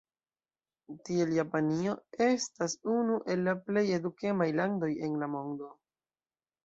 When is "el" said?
3.35-3.45